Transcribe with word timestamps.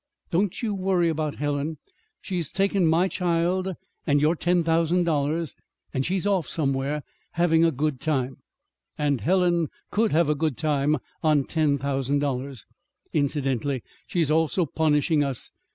Don't 0.31 0.63
you 0.63 0.73
worry 0.73 1.09
about 1.09 1.35
Helen. 1.35 1.77
She's 2.21 2.51
taken 2.51 2.87
my 2.87 3.07
child 3.07 3.75
and 4.07 4.19
your 4.19 4.35
ten 4.35 4.63
thousand 4.63 5.03
dollars, 5.03 5.53
and 5.93 6.03
she's 6.03 6.25
off 6.25 6.47
somewhere, 6.47 7.03
having 7.33 7.63
a 7.63 7.69
good 7.69 7.99
time; 8.01 8.37
and 8.97 9.21
Helen 9.21 9.67
could 9.91 10.11
have 10.11 10.27
a 10.27 10.33
good 10.33 10.57
time 10.57 10.97
on 11.21 11.43
ten 11.43 11.77
thousand 11.77 12.17
dollars! 12.17 12.65
Incidentally 13.13 13.83
she's 14.07 14.31
also 14.31 14.65
punishing 14.65 15.23
us. 15.23 15.51